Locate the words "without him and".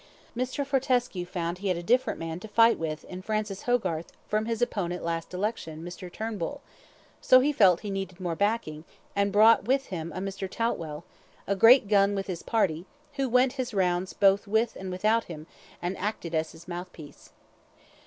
14.89-15.95